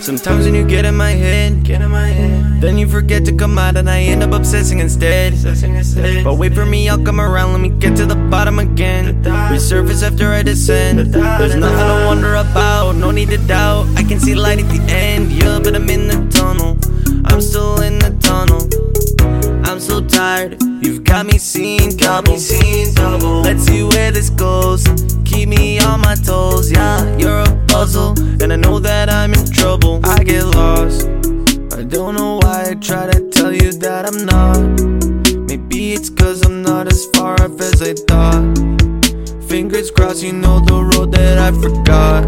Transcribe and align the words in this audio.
Sometimes 0.00 0.44
when 0.44 0.56
you 0.56 0.66
get 0.66 0.84
in 0.84 0.96
my 0.96 1.10
head, 1.10 1.62
get 1.62 1.82
in 1.82 1.90
my 1.92 2.08
head, 2.08 2.60
then 2.60 2.78
you 2.78 2.88
forget 2.88 3.24
to 3.26 3.32
come 3.32 3.60
out 3.60 3.76
and 3.76 3.88
I 3.88 4.00
end 4.00 4.24
up 4.24 4.32
obsessing 4.32 4.80
instead. 4.80 5.34
Obsessing 5.34 5.76
instead. 5.76 6.24
But 6.24 6.34
wait 6.34 6.52
for 6.52 6.66
me, 6.66 6.88
I'll 6.88 7.00
come 7.00 7.20
around, 7.20 7.52
let 7.52 7.60
me 7.60 7.68
get 7.68 7.96
to 7.98 8.06
the 8.06 8.16
bottom 8.16 8.58
again. 8.58 9.22
Resurface 9.22 10.02
after 10.02 10.32
I 10.32 10.42
descend. 10.42 10.98
There's 10.98 11.54
nothing 11.54 11.60
to 11.60 12.06
wonder 12.06 12.34
about, 12.34 12.96
no 12.96 13.12
need 13.12 13.28
to 13.28 13.38
doubt. 13.38 13.86
I 13.96 14.02
can 14.02 14.18
see 14.18 14.34
light 14.34 14.58
at 14.58 14.68
the 14.68 14.82
end, 14.92 15.30
yeah, 15.30 15.60
but 15.62 15.76
I'm 15.76 15.88
in 15.88 16.08
the 16.08 16.16
dark. 16.36 16.49
Got 21.20 21.32
me 21.32 21.38
seeing 21.38 22.94
double. 22.94 23.42
Let's 23.42 23.64
see 23.64 23.82
where 23.82 24.10
this 24.10 24.30
goes. 24.30 24.84
Keep 25.26 25.50
me 25.50 25.78
on 25.80 26.00
my 26.00 26.14
toes. 26.14 26.72
Yeah, 26.72 27.04
you're 27.18 27.40
a 27.40 27.64
puzzle, 27.66 28.18
and 28.42 28.52
I 28.52 28.56
know 28.56 28.78
that 28.78 29.10
I'm 29.10 29.34
in 29.34 29.44
trouble. 29.52 30.00
I 30.04 30.24
get 30.24 30.44
lost. 30.44 31.06
I 31.76 31.82
don't 31.82 32.14
know 32.14 32.38
why 32.42 32.70
I 32.70 32.74
try 32.74 33.10
to 33.10 33.28
tell 33.28 33.52
you 33.52 33.72
that 33.84 34.06
I'm 34.08 34.24
not. 34.24 34.60
Maybe 35.48 35.92
it's 35.92 36.08
cause 36.08 36.42
I'm 36.46 36.62
not 36.62 36.86
as 36.86 37.04
far 37.14 37.34
off 37.34 37.60
as 37.60 37.82
I 37.82 37.92
thought. 38.08 38.42
Fingers 39.46 39.90
crossed, 39.90 40.22
you 40.22 40.32
know 40.32 40.60
the 40.60 40.82
road 40.94 41.12
that 41.12 41.36
I 41.38 41.50
forgot. 41.60 42.24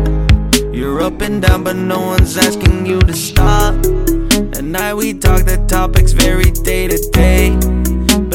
You're 0.74 1.00
up 1.02 1.22
and 1.22 1.40
down, 1.40 1.64
but 1.64 1.76
no 1.76 2.00
one's 2.00 2.36
asking 2.36 2.84
you 2.84 3.00
to 3.00 3.14
stop. 3.14 3.74
At 4.56 4.64
night 4.64 4.94
we 4.94 5.14
talk, 5.14 5.44
the 5.44 5.64
topics 5.66 6.12
vary 6.12 6.50
day 6.50 6.88
to 6.88 6.98
day. 7.12 7.81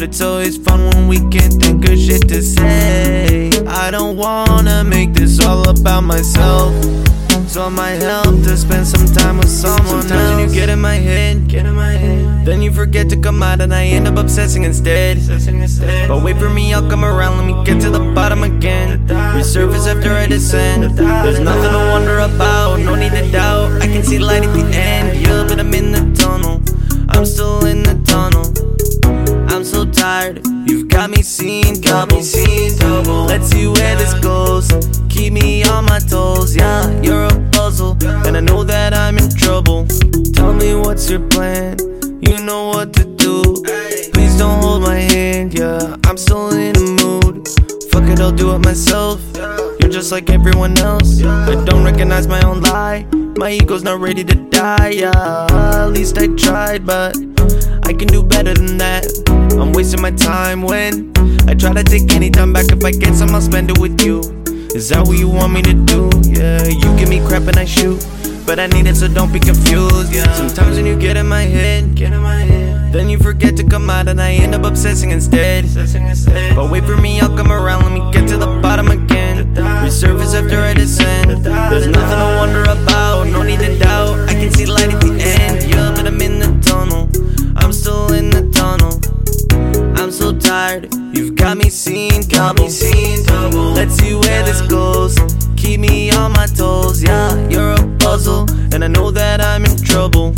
It's 0.08 0.22
always 0.22 0.58
fun 0.58 0.90
when 0.92 1.10
we 1.10 1.18
can't 1.30 1.54
think 1.62 1.84
of 1.84 2.00
shit 2.00 2.30
to 2.30 2.42
say. 2.42 3.52
I 3.68 3.92
don't 3.92 4.16
wanna 4.16 4.86
make 4.86 5.14
this 5.14 5.44
all 5.46 5.68
about 5.68 6.06
myself. 6.06 6.74
So 7.48 7.66
I 7.66 7.70
might 7.70 8.02
help 8.02 8.44
to 8.44 8.56
spend 8.56 8.88
some 8.88 9.06
time 9.06 9.38
with 9.38 9.50
someone 9.50 10.02
Sometimes 10.02 10.12
else. 10.12 10.36
when 10.36 10.50
you 10.50 10.54
get 10.54 10.70
in 10.70 10.80
my 10.80 10.96
head, 10.96 11.48
get 11.48 11.66
in 11.66 11.76
my 11.76 11.92
head, 11.92 12.46
then 12.46 12.62
you 12.62 12.72
forget 12.72 13.10
to 13.10 13.18
come 13.18 13.42
out 13.42 13.62
and 13.62 13.74
I 13.74 13.86
end 13.86 14.08
up 14.08 14.18
obsessing 14.18 14.64
instead. 14.64 15.18
Obsessing 15.18 15.62
instead. 15.62 16.08
But 16.08 16.24
wait 16.24 16.38
for 16.38 16.50
me, 16.50 16.74
I'll 16.74 16.90
come 16.90 17.04
around. 17.06 17.38
Let 17.38 17.46
me 17.46 17.64
get 17.66 17.82
to 17.82 17.90
the 17.90 18.00
bottom 18.14 18.44
again. 18.44 19.08
Resurface 19.08 19.88
after 19.88 20.12
I 20.14 20.28
descend. 20.28 20.84
There's 20.98 21.40
nothing 21.40 21.72
to 21.72 21.92
wonder 21.92 22.20
about, 22.20 22.80
no 22.80 22.96
need 22.96 23.12
to 23.12 23.30
doubt. 23.32 23.82
I 23.82 23.88
can 23.88 24.04
see 24.04 24.20
light 24.20 24.44
at 24.44 24.54
You've 31.28 31.82
got 31.82 32.10
me 32.10 32.24
double. 32.80 33.26
Let's 33.26 33.50
see 33.50 33.68
where 33.68 33.98
this 33.98 34.14
goes. 34.22 34.72
Keep 35.10 35.34
me 35.34 35.62
on 35.66 35.84
my 35.84 36.00
toes. 36.00 36.56
Yeah, 36.56 36.90
you're 37.02 37.26
a 37.26 37.50
puzzle, 37.52 37.98
and 38.26 38.38
I 38.38 38.40
know 38.40 38.64
that 38.64 38.94
I'm 38.94 39.18
in 39.18 39.30
trouble. 39.32 39.86
Tell 40.34 40.54
me 40.54 40.74
what's 40.74 41.10
your 41.10 41.20
plan. 41.28 41.78
You 42.22 42.42
know 42.46 42.70
what 42.70 42.94
to 42.94 43.04
do. 43.04 43.44
Please 44.14 44.38
don't 44.38 44.62
hold 44.64 44.84
my 44.84 45.00
hand. 45.00 45.54
Yeah, 45.54 45.98
I'm 46.06 46.16
still 46.16 46.50
in 46.54 46.72
the 46.72 46.96
mood. 47.04 47.46
Fuck 47.92 48.10
it, 48.10 48.22
I'll 48.22 48.32
do 48.32 48.56
it 48.56 48.60
myself. 48.60 49.20
You're 49.82 49.92
just 49.92 50.14
like 50.14 50.30
everyone 50.30 50.78
else. 50.78 51.22
I 51.22 51.62
don't 51.66 51.84
recognize 51.84 52.30
my 52.30 52.42
own 52.44 52.62
lie. 52.62 53.06
My 53.38 53.52
ego's 53.52 53.84
not 53.84 54.00
ready 54.00 54.24
to 54.24 54.36
die. 54.50 54.90
Yeah, 54.90 55.12
at 55.12 55.92
least 55.92 56.18
I 56.18 56.28
tried, 56.36 56.88
but 56.88 57.16
I 57.86 57.94
can 57.94 58.08
do 58.08 58.24
better 58.24 58.56
than 58.56 58.78
that. 58.78 59.06
I'm 59.52 59.74
wasting 59.74 60.02
my 60.02 60.10
time 60.10 60.64
when 60.64 61.14
I 61.48 61.54
try 61.54 61.72
to 61.72 61.84
take 61.84 62.12
any 62.16 62.32
time 62.32 62.52
back. 62.52 62.72
If 62.72 62.84
I 62.84 62.90
get 62.90 63.14
some, 63.14 63.30
I'll 63.30 63.42
spend 63.42 63.70
it 63.70 63.78
with 63.78 64.02
you. 64.02 64.22
Is 64.74 64.90
that 64.90 65.06
what 65.06 65.20
you 65.20 65.30
want 65.30 65.54
me 65.54 65.62
to 65.62 65.74
do? 65.74 66.10
Yeah, 66.24 66.66
you 66.66 66.98
give 66.98 67.10
me 67.10 67.20
crap 67.28 67.44
and 67.44 67.58
I 67.58 67.66
shoot. 67.66 68.06
But 68.48 68.60
I 68.60 68.68
need 68.68 68.88
it, 68.88 68.96
so 68.96 69.08
don't 69.08 69.32
be 69.32 69.40
confused. 69.40 70.14
Yeah. 70.14 70.32
Sometimes 70.34 70.78
when 70.78 70.86
you 70.86 70.98
get 70.98 71.18
in 71.18 71.28
my 71.28 71.42
head, 71.42 71.96
get 71.96 72.14
in 72.14 72.22
my 72.22 72.40
head, 72.40 72.94
then 72.94 73.10
you 73.10 73.18
forget 73.18 73.58
to 73.58 73.64
come 73.64 73.90
out 73.90 74.08
and 74.08 74.22
I 74.22 74.32
end 74.32 74.56
up 74.56 74.64
obsessing 74.64 75.12
instead. 75.12 75.66
Obsessing 75.66 76.08
instead. 76.08 76.56
But 76.56 76.72
wait 76.72 76.86
for 76.86 76.96
me, 76.96 77.20
I'll 77.20 77.36
come 77.36 77.52
around. 77.52 77.84
Let 77.84 77.92
me 77.92 78.12
get 78.12 78.28
to 78.30 78.38
the 78.38 78.48
bottom 78.62 78.77
You've 91.28 91.36
got 91.36 91.58
me 91.58 91.70
seeing 91.70 92.22
got 92.30 92.58
me 92.58 92.70
seeing 92.70 93.26
double. 93.26 93.74
Let's 93.74 93.96
see 93.96 94.16
where 94.16 94.44
this 94.46 94.62
goes. 94.62 95.14
Keep 95.58 95.82
me 95.82 96.10
on 96.12 96.32
my 96.32 96.46
toes. 96.46 97.04
Yeah, 97.04 97.50
you're 97.50 97.74
a 97.74 97.98
puzzle, 98.00 98.46
and 98.74 98.82
I 98.82 98.88
know 98.88 99.12
that 99.12 99.42
I'm 99.42 99.66
in 99.66 99.76
trouble. 99.76 100.34